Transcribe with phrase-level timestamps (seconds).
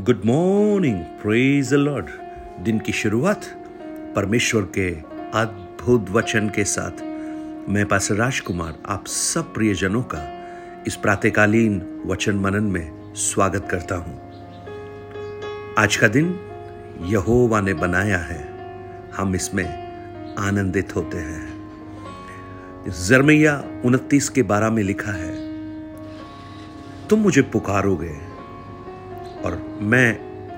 [0.00, 2.06] Good morning praise Lord
[2.64, 3.44] दिन की शुरुआत
[4.16, 4.88] परमेश्वर के
[5.38, 7.02] अद्भुत वचन के साथ।
[7.68, 10.22] मैं पास राजकुमार, आप सब प्रियजनों का
[10.86, 14.18] इस प्रातकालीन वचन मनन में स्वागत करता हूँ।
[15.78, 16.34] आज का दिन
[17.02, 18.42] यहोवा ने बनाया है।
[19.16, 25.34] हम इसमें आनंदित होते हैं। जरमैया उनतीस के बारह में लिखा है,
[27.08, 28.31] तुम मुझे पुकारोगे
[29.44, 30.14] और मैं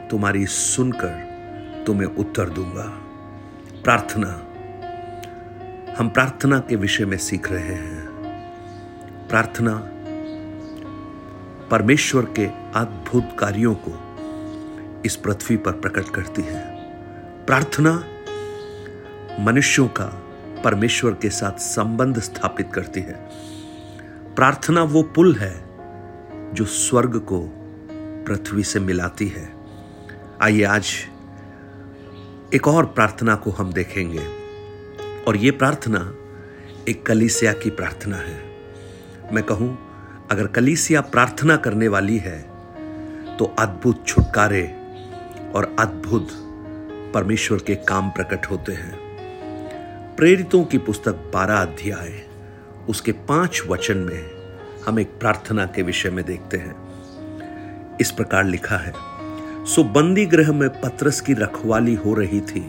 [0.09, 1.34] तुम्हारी सुनकर
[1.87, 3.01] तुम्हें उत्तर दूँगा।
[3.84, 4.47] प्रार्थना।
[5.98, 8.09] हम प्रार्थना के विषय में सीख रहे हैं।
[9.28, 9.91] प्रार्थना
[11.70, 14.01] परमेश्वर के अद्भुत कार्यों को
[15.05, 16.75] इस पृथ्वी पर प्रकट करती है।
[17.47, 18.05] प्रार्थना
[19.41, 20.06] मनुष्यों का
[20.64, 23.30] परमेश्वर के साथ संबंध स्थापित करती है।
[24.37, 25.64] प्रार्थना वो पुल है
[26.55, 27.63] जो स्वर्ग को
[28.27, 29.52] पृथ्वी से मिलाती है।
[30.42, 30.91] आइए आज
[32.55, 34.27] एक और प्रार्थना को हम देखेंगे।
[35.28, 36.14] और ये प्रार्थना
[36.89, 38.42] एक कलीसिया की प्रार्थना है।
[39.33, 39.78] मैं कहूँ,
[40.30, 42.41] अगर कलीसिया प्रार्थना करने वाली है
[43.36, 44.62] तो अद्भुत छुटकारे
[45.56, 46.28] और अद्भुत
[47.14, 52.22] परमेश्वर के काम प्रकट होते हैं। प्रेरितों की पुस्तक बारह अध्याय,
[52.89, 54.30] उसके पाँच वचन में
[54.86, 56.83] हम एक प्रार्थना के विषय में देखते हैं।
[58.00, 58.92] इस प्रकार लिखा है,
[59.64, 62.61] सो बंदी गृह में पत्रस की रखवाली हो रही थी,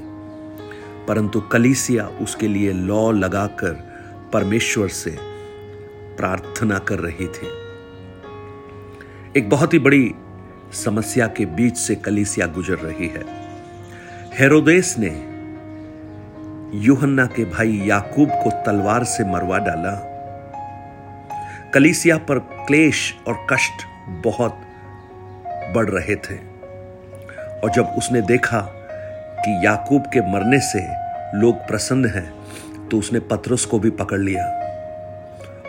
[1.07, 3.71] परंतु कलीसिया उसके लिए लॉ लगाकर
[4.33, 5.17] परमेश्वर से
[6.17, 7.47] प्रार्थना कर रही थी।
[9.37, 10.13] एक बहुत ही बड़ी
[10.73, 13.23] समस्या के बीच से कलीसिया गुजर रही है।
[14.33, 15.11] हेरोदेस ने
[16.85, 19.93] यूहन्ना के भाई याकूब को तलवार से मरवा डाला।
[21.73, 23.85] कलीसिया पर क्लेश और कष्ट
[24.23, 24.61] बहुत
[25.75, 26.35] बढ़ रहे थे।
[27.63, 28.59] और जब उसने देखा
[29.37, 30.87] कि याकूब के मरने से
[31.39, 34.45] लोग प्रसन्न हैं तो उसने पत्रस को भी पकड़ लिया।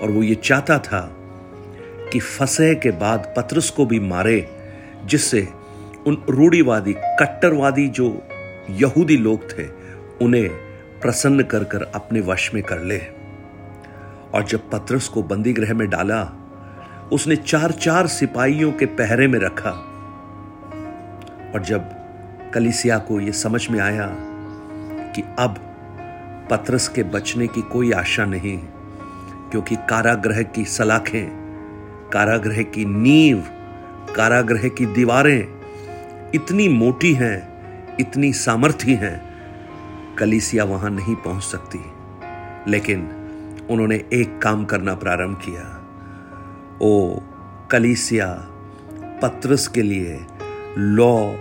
[0.03, 1.01] और वो ये चाहता था
[2.13, 4.49] कि फसह के बाद पत्रस को भी मारे,
[5.05, 5.49] जिससे
[6.07, 8.07] उन रूढ़ीवादी, कट्टरवादी जो
[8.71, 9.67] यहूदी लोग थे,
[10.23, 10.49] उन्हें
[11.01, 12.99] प्रसन्न कर कर अपने वश में कर ले।
[14.35, 16.23] और जब पत्रस को बंदी गृह में डाला,
[17.13, 19.71] उसने चार चार सिपाहियों के पहरे में रखा
[21.55, 21.91] और जब
[22.53, 24.07] कलिसिया को यह समझ में आया
[25.13, 25.55] कि अब
[26.51, 28.59] पत्रस के बचने की कोई आशा नहीं,
[29.51, 31.29] क्योंकि कारागृह की सलाखें,
[32.13, 33.45] कारागृह की नींव,
[34.17, 35.49] कारागृह की दीवारें
[36.35, 37.57] इतनी मोटी हैं,
[38.01, 39.37] इतनी सामर्थ्य हैं,
[40.17, 41.79] कलिसिया वहाँ नहीं पहुँच सकती।
[42.69, 43.01] लेकिन
[43.71, 45.83] उन्होंने एक काम करना प्रारंभ किया।
[46.83, 47.21] ओ
[47.71, 48.47] कलिसिया,
[49.23, 50.27] पत्रस के लिए
[50.79, 51.33] लॉ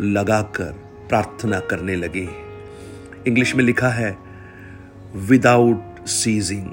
[0.00, 0.72] लगाकर
[1.08, 2.28] प्रार्थना करने लगी
[3.26, 4.18] इंग्लिश में लिखा है
[5.14, 6.66] विदाउट सीजिंग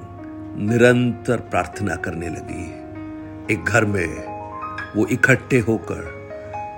[0.69, 4.07] निरंतर प्रार्थना करने लगी एक घर में
[4.95, 6.01] वो इकट्ठे होकर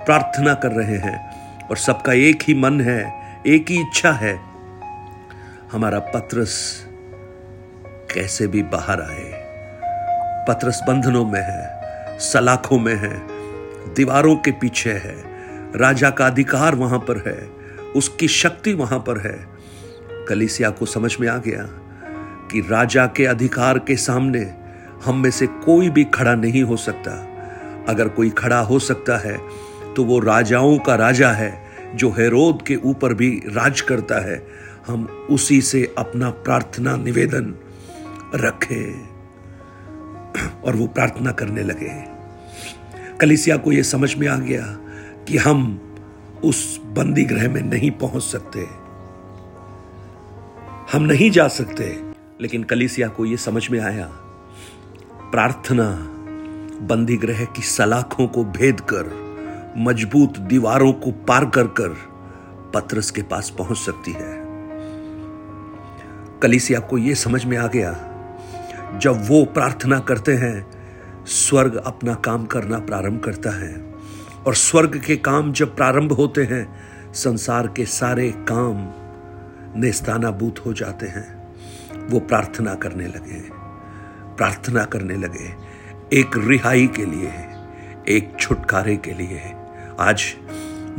[0.06, 1.34] प्रार्थना कर रहे हैं
[1.68, 3.12] और सबका एक ही मन है,
[3.46, 4.40] एक ही इच्छा है,
[5.72, 6.86] हमारा पत्रस
[8.14, 9.44] कैसे भी बाहर आए।
[10.48, 13.22] पत्रस बंधनों में है, सलाखों में है,
[13.94, 15.33] दीवारों के पीछे है
[15.76, 17.48] राजा का अधिकार वहाँ पर है,
[17.96, 19.46] उसकी शक्ति वहाँ पर है।
[20.28, 21.62] कलिसिया को समझ में आ गया
[22.50, 24.54] कि राजा के अधिकार के सामने
[25.04, 27.12] हम में से कोई भी खड़ा नहीं हो सकता।
[27.88, 29.38] अगर कोई खड़ा हो सकता है
[29.96, 31.64] तो वो राजाओं का राजा है,
[31.94, 34.46] जो हेरोद के ऊपर भी राज करता है।
[34.86, 37.54] हम उसी से अपना प्रार्थना निवेदन
[38.34, 39.14] रखें।
[40.64, 41.92] और वो प्रार्थना करने लगे।
[43.20, 44.78] कलिसिया को यह समझ में आ गया
[45.28, 45.80] कि हम
[46.44, 48.68] उस बंदी गृह में नहीं पहुँच सकते।
[50.92, 54.06] हम नहीं जा सकते। लेकिन कलिसिया को यह समझ में आया।
[55.30, 56.10] प्रार्थना
[56.86, 59.24] बंदी ग्रह की सलाखों को भेद कर,
[59.76, 61.88] मज़बूत दीवारों को पार कर कर
[62.74, 64.44] पत्रस के पास पहुँच सकती है।
[66.42, 67.92] कलिसिया को यह समझ में आ गया।
[68.98, 70.70] जब वो प्रार्थना करते हैं,
[71.26, 73.93] स्वर्ग अपना काम करना प्रारंभ करता है।
[74.46, 76.76] और स्वर्ग के काम जब प्रारंभ होते हैं,
[77.12, 78.92] संसार के सारे काम
[79.80, 81.44] नेस्तानाबूत हो जाते हैं।
[82.08, 83.40] वो प्रार्थना करने लगे
[84.36, 85.54] प्रार्थना करने लगे
[86.12, 87.32] एक रिहाई के लिए
[88.08, 89.40] एक छुटकारे के लिए
[90.00, 90.24] आज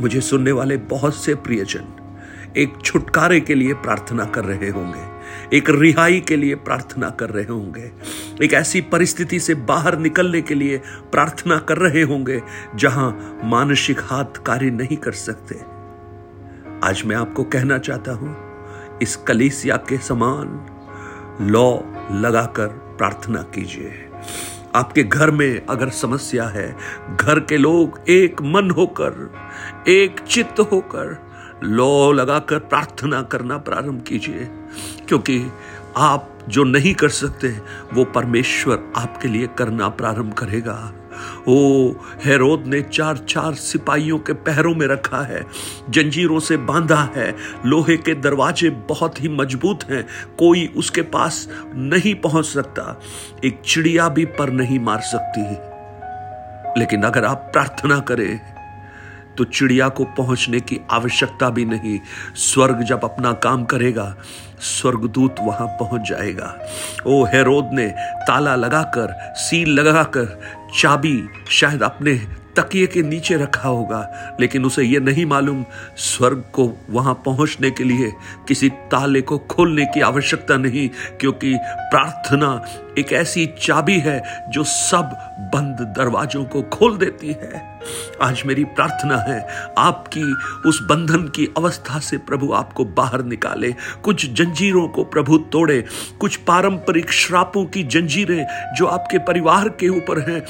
[0.00, 1.84] मुझे सुनने वाले बहुत से प्रियजन
[2.56, 5.15] एक छुटकारे के लिए प्रार्थना कर रहे होंगे।
[5.52, 7.90] एक रिहाई के लिए प्रार्थना कर रहे होंगे।
[8.44, 10.78] एक ऐसी परिस्थिति से बाहर निकलने के लिए
[11.12, 12.42] प्रार्थना कर रहे होंगे,
[12.74, 15.60] जहाँ मानसिक हाथ कार्य नहीं कर सकते।
[16.86, 18.36] आज मैं आपको कहना चाहता हूँ,
[19.02, 20.66] इस कलीसिया के समान
[21.40, 21.70] लॉ
[22.12, 22.66] लगाकर
[22.98, 23.92] प्रार्थना कीजिए।
[24.74, 26.76] आपके घर में अगर समस्या है,
[27.16, 29.30] घर के लोग एक मन होकर,
[29.88, 31.25] एक चित्त होकर
[31.64, 34.48] लॉ लगाकर प्रार्थना करना प्रारंभ कीजिए,
[35.08, 35.52] क्योंकि
[35.96, 37.48] आप जो नहीं कर सकते,
[37.94, 40.92] वो परमेश्वर आपके लिए करना प्रारंभ करेगा।
[41.48, 41.90] ओ,
[42.24, 45.46] हेरोद ने चार चार सिपाहियों के पैरों में रखा है,
[45.90, 47.36] जंजीरों से बांधा है,
[47.66, 50.06] लोहे के दरवाजे बहुत ही मज़बूत हैं,
[50.38, 53.00] कोई उसके पास नहीं पहुँच सकता।
[53.44, 55.76] एक चिड़िया भी पर नहीं मार सकती।
[56.80, 58.55] लेकिन अगर आप प्रार्थना करें
[59.38, 61.98] तो चिड़िया को पहुँचने की आवश्यकता भी नहीं।
[62.34, 64.16] स्वर्ग जब अपना काम करेगा,
[64.60, 66.58] स्वर्गदूत वहाँ पहुँच जाएगा।
[67.06, 70.40] ओ हेरोद ने ताला लगाकर, सील लगाकर,
[70.78, 72.14] चाबी शायद अपने
[72.56, 75.64] तकिए के नीचे रखा होगा, लेकिन उसे यह नहीं मालूम
[75.96, 78.12] स्वर्ग को वहाँ पहुँचने के लिए
[78.48, 80.88] किसी ताले को खोलने की आवश्यकता नहीं,
[81.20, 82.64] क्योंकि प्रार्थना
[82.98, 84.20] एक ऐसी चाबी है
[84.50, 85.10] जो सब
[85.54, 87.64] बंद दरवाजों को खोल देती है।
[88.22, 89.40] आज मेरी प्रार्थना है,
[89.78, 90.22] आपकी
[90.68, 93.72] उस बंधन की अवस्था से प्रभु आपको बाहर निकाले।
[94.04, 95.84] कुछ जंजीरों को प्रभु तोड़े,
[96.20, 100.40] कुछ पारंपरिक श्रापों की जंजीरें जो आपके परिवार के ऊपर हैं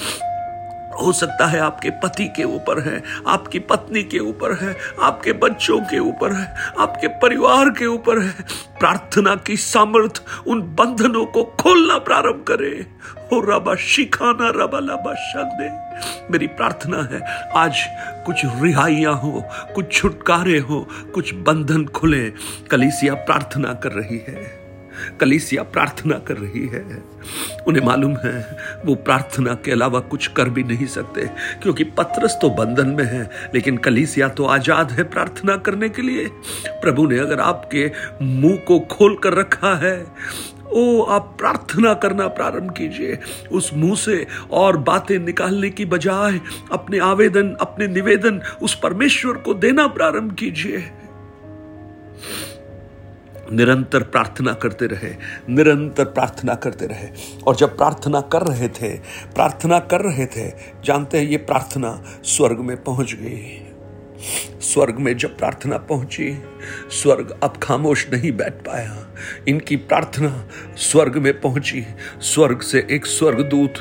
[1.03, 5.81] हो सकता है आपके पति के ऊपर है, आपकी पत्नी के ऊपर है, आपके बच्चों
[5.81, 8.35] के ऊपर है, आपके परिवार के ऊपर है।
[8.81, 12.87] प्रार्थना की सामर्थ उन बंधनों को खोलना प्रारंभ करे।
[13.33, 15.69] हो रबा शिखाना, रबा लबा शंदे।
[16.33, 17.21] मेरी प्रार्थना है,
[17.57, 17.77] आज
[18.27, 19.45] कुछ रिहाइयाँ हो,
[19.75, 22.31] कुछ छुटकारे हो, कुछ बंधन खुले।
[22.71, 24.66] कलीसिया प्रार्थना कर रही है।
[25.21, 27.03] कलीसिया प्रार्थना कर रही है।
[27.67, 31.27] उन्हें मालूम है, वो प्रार्थना के अलावा कुछ कर भी नहीं सकते,
[31.63, 36.27] क्योंकि पत्रस तो बंधन में है, लेकिन कलीसिया तो आज़ाद है प्रार्थना करने के लिए।
[36.69, 37.91] प्रभु ने अगर आपके
[38.23, 40.07] मुँह को खोल कर रखा है,
[40.67, 43.19] ओ, आप प्रार्थना करना प्रारंभ कीजिए।
[43.53, 46.41] उस मुँह से और बातें निकालने की बजाय
[46.73, 50.79] अपने आवेदन, अपने निवेदन उस परमेश्वर को देना प्रारंभ कीजिए।
[53.53, 55.17] निरंतर प्रार्थना करते रहे,
[55.49, 57.09] निरंतर प्रार्थना करते रहे।
[57.47, 58.97] और जब प्रार्थना कर रहे थे,
[59.35, 60.53] प्रार्थना कर रहे थे,
[60.85, 63.63] जानते हैं ये प्रार्थना स्वर्ग में पहुँच गई।
[64.61, 66.43] स्वर्ग में जब प्रार्थना पहुँची,
[66.91, 69.07] स्वर्ग अब खामोश नहीं बैठ पाया।
[69.49, 71.87] इनकी प्रार्थना स्वर्ग में पहुँची,
[72.21, 73.75] स्वर्ग से एक स्वर्गदूत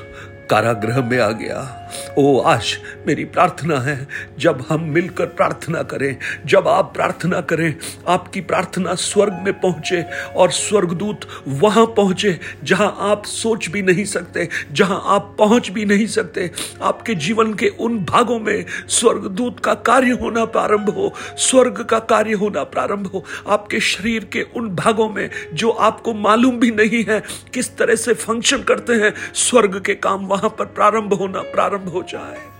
[0.49, 1.84] कारागृह में आ गया।
[2.17, 2.77] ओ आज
[3.07, 4.07] मेरी प्रार्थना है,
[4.39, 7.75] जब हम मिलकर प्रार्थना करें, जब आप प्रार्थना करें,
[8.07, 10.01] आपकी प्रार्थना स्वर्ग में पहुँचे
[10.35, 16.07] और स्वर्गदूत वहाँ पहुँचे, जहाँ आप सोच भी नहीं सकते, जहाँ आप पहुँच भी नहीं
[16.07, 16.51] सकते,
[16.81, 22.33] आपके जीवन के उन भागों में स्वर्गदूत का कार्य होना प्रारंभ हो, स्वर्ग का कार्य
[22.33, 27.21] होना प्रारंभ हो, आपके शरीर के उन भागों में जो आपको मालूम भी नहीं है,
[27.53, 32.03] किस तरह से फ़ंक्शन करते हैं, स्वर्ग के काम वहाँ पर प्रारंभ होना प्रारंभ हो
[32.03, 32.54] जाए।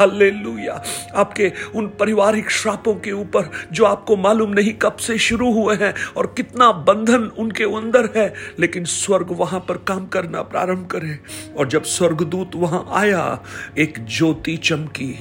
[0.00, 0.82] हल्लेलुया
[1.14, 5.94] आपके उन पारिवारिक श्रापों के ऊपर जो आपको मालूम नहीं कब से शुरू हुए हैं
[6.16, 11.18] और कितना बंधन उनके अंदर है, लेकिन स्वर्ग वहाँ पर काम करना प्रारंभ करे।
[11.56, 13.42] और जब स्वर्गदूत वहाँ आया,
[13.78, 15.14] एक ज्योति चमकी।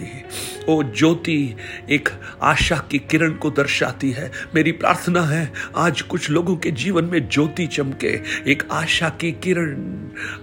[0.70, 1.56] वो ज्योति,
[1.90, 2.10] एक
[2.42, 7.30] आशा की किरण को दर्शाती है। मेरी प्रार्थना है, आज कुछ लोगों के जीवन में
[7.30, 9.72] ज्योति चमके, एक आशा की किरण।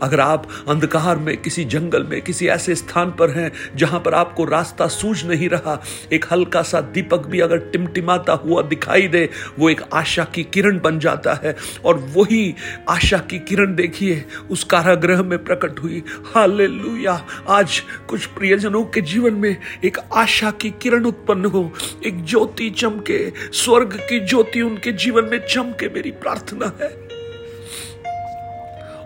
[0.02, 4.44] अगर आप अंधकार में, किसी जंगल में, किसी ऐसे स्थान पर हैं, जहाँ पर आपको
[4.44, 5.82] रास्ता सूझ नहीं रहा।
[6.12, 10.80] एक हल्का सा दीपक भी अगर टिमटिमाता हुआ दिखाई दे, वो एक आशा की किरण
[10.80, 12.54] बन जाता है। और वही
[12.88, 16.02] आशा की किरण देखिए, उस कारागृह में प्रकट हुई।
[16.34, 17.26] हालेलुया!
[17.48, 21.72] आज कुछ प्रियजनों के जीवन में एक आशा की किरण उत्पन्न हो।
[22.06, 27.08] एक ज्योति चमके, स्वर्ग की ज्योति उनके जीवन में चमके मेरी प्रार्थना है।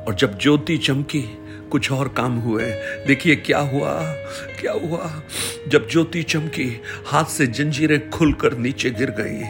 [0.04, 1.42] और जब ज्योति चमकी
[1.73, 2.64] कुछ और काम हुए।
[3.07, 4.14] देखिए क्या हुआ
[4.61, 5.23] क्या हुआ?
[5.69, 9.43] जब ज्योति चमकी, हाथ से जंजीरें खुलकर नीचे गिर गई।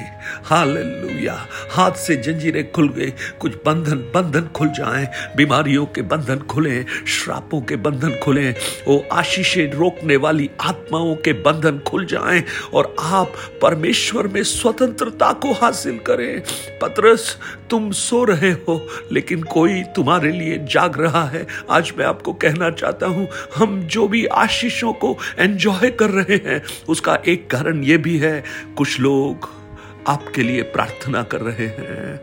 [0.45, 1.49] हालेलुया!
[1.71, 7.61] हाथ से जंजीरें खुल गई। कुछ बंधन बंधन खुल जाएँ। बीमारियों के बंधन खुले, श्रापों
[7.61, 8.50] के बंधन खुले।
[8.88, 15.52] वो आशीषें रोकने वाली आत्माओं के बंधन खुल जाएँ और आप परमेश्वर में स्वतंत्रता को
[15.52, 16.43] हासिल करें।
[16.81, 17.38] पत्रस,
[17.71, 22.71] तुम सो रहे हो, लेकिन कोई तुम्हारे लिए जाग रहा है। आज मैं आपको कहना
[22.71, 27.99] चाहता हूँ, हम जो भी आशीषों को एंजॉय कर रहे हैं, उसका एक कारण यह
[27.99, 28.42] भी है,
[28.76, 29.49] कुछ लोग
[30.09, 32.21] आपके लिए प्रार्थना कर रहे हैं।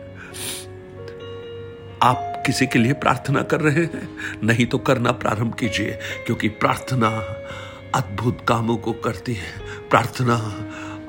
[2.02, 4.08] आप किसी के लिए प्रार्थना कर रहे हैं?
[4.42, 7.08] नहीं तो करना प्रारंभ कीजिए, क्योंकि प्रार्थना
[7.94, 9.52] अद्भुत कामों को करती है।
[9.90, 10.36] प्रार्थना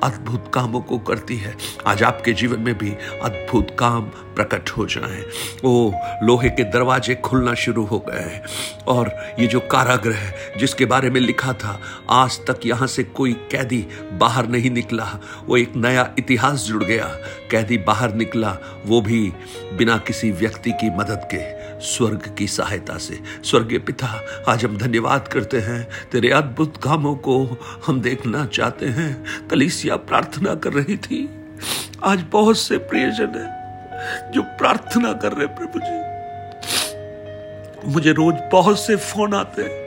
[0.02, 1.56] अद्भुत कामों को करती है।
[1.86, 2.90] आज आपके जीवन में भी
[3.22, 5.24] अद्भुत काम प्रकट हो जाए।
[5.64, 5.92] ओ,
[6.22, 8.44] लोहे के दरवाजे खुलना शुरू हो गए हैं।
[8.88, 11.80] और ये जो कारागृह जिसके बारे में लिखा था,
[12.10, 17.18] आज तक यहाँ से कोई कैदी बाहर नहीं निकला। वो एक नया इतिहास जुड़ गया।
[17.50, 18.56] कैदी बाहर निकला,
[18.86, 19.32] वो भी
[19.72, 25.28] बिना किसी व्यक्ति की मदद के। स्वर्ग की सहायता से। स्वर्गीय पिता, आज हम धन्यवाद
[25.28, 31.28] करते हैं। तेरे अद्भुत कामों को हम देखना चाहते हैं। कलिसिया प्रार्थना कर रही थी।
[32.04, 36.00] आज बहुत से प्रियजन है जो प्रार्थना कर रहे प्रभु जी।
[37.92, 39.82] मुझे रोज बहुत से फ़ोन आते हैं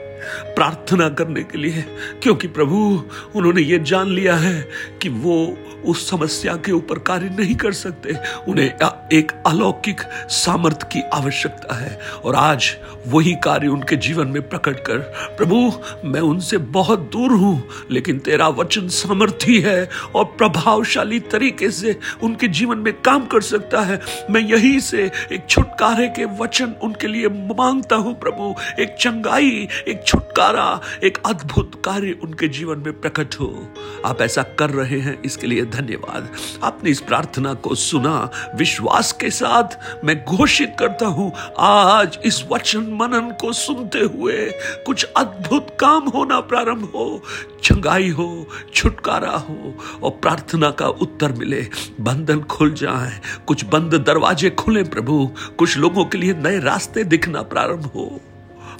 [0.54, 1.84] प्रार्थना करने के लिए,
[2.22, 4.68] क्योंकि प्रभु, उन्होंने ये जान लिया है
[5.02, 8.14] कि वो उस समस्या के ऊपर कार्य नहीं कर सकते।
[8.48, 8.76] उन्हें
[9.12, 12.70] एक अलौकिक सामर्थ्य की आवश्यकता है। और आज
[13.06, 14.98] वही कार्य उनके जीवन में प्रकट कर,
[15.36, 15.72] प्रभु,
[16.04, 22.48] मैं उनसे बहुत दूर हूँ, लेकिन तेरा वचन सामर्थ्य है और प्रभावशाली तरीके से उनके
[22.48, 27.28] जीवन में काम कर सकता है। मैं यही से एक छुटकारे के वचन उनके लिए
[27.28, 33.68] माँगता हूँ, प्रभु। एक चंगाई, एक छुटकारा, एक अद्भुत कार्य उनके जीवन में प्रकट हो।
[34.04, 36.28] आप ऐसा कर रहे हैं, इसके लिए धन्यवाद।
[36.64, 38.30] आपने इस प्रार्थना को सुना
[38.96, 44.36] विश्वास के साथ मैं घोषित करता हूँ, आज इस वचन मनन को सुनते हुए
[44.86, 47.22] कुछ अद्भुत काम होना प्रारंभ हो।
[47.64, 51.60] चंगाई हो, छुटकारा हो और प्रार्थना का उत्तर मिले।
[52.00, 57.42] बंधन खुल जाए, कुछ बंद दरवाजे खुले प्रभु। कुछ लोगों के लिए नए रास्ते दिखना
[57.44, 58.08] प्रारंभ हो।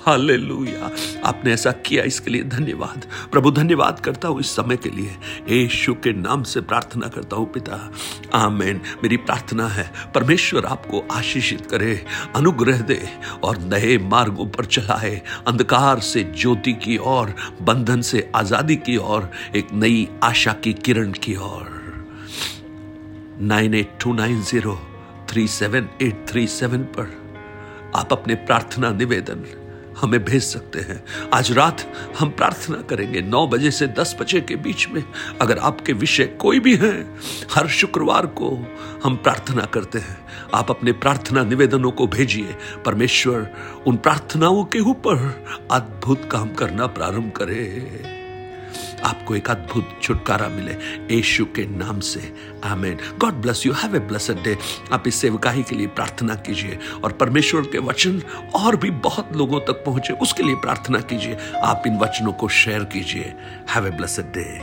[0.07, 0.91] हालेलुया।
[1.25, 5.17] आपने ऐसा किया, इसके लिए धन्यवाद। प्रभु, धन्यवाद करता हूँ इस समय के लिए।
[5.49, 7.93] यीशु के नाम से प्रार्थना करता हूँ, पिता।
[8.35, 12.05] आमेन। मेरी प्रार्थना है, परमेश्वर आपको आशीषित करे,
[12.37, 13.01] अनुग्रह दे
[13.45, 19.31] और नए मार्गों पर चलाए। अंधकार से ज्योति की ओर, बंधन से आज़ादी की ओर,
[19.57, 21.75] एक नई आशा की किरण की ओर।
[23.41, 24.79] Nine eight two nine zero
[25.31, 27.15] three seven eight three seven पर
[27.97, 29.45] आप अपने प्रार्थना निवेदन
[30.01, 34.57] हमें भेज सकते हैं। आज रात हम प्रार्थना करेंगे। नौ बजे से दस बजे के
[34.57, 35.05] बीच में
[35.41, 37.19] अगर आपके विषय कोई भी हैं,
[37.55, 43.51] हर शुक्रवार को हम प्रार्थना करते हैं। आप अपने प्रार्थना निवेदनों को भेजिए। परमेश्वर,
[43.87, 48.16] उन प्रार्थनाओं के ऊपर अद्भुत काम करना प्रारंभ करे।
[49.05, 50.73] आपको एक अद्भुत छुटकारा मिले।
[51.15, 52.33] यीशु के नाम से।
[52.65, 52.99] Amen.
[53.19, 54.57] God bless you have a blessed day
[54.93, 58.23] आप इस सेवकाही के लिए प्रार्थना कीजिए और परमेश्वर के वचन
[58.55, 62.85] और भी बहुत लोगों तक पहुँचे, उसके लिए प्रार्थना कीजिए। आप इन वचनों को शेयर
[62.85, 63.35] कीजिए।
[63.71, 64.61] Have a blessed day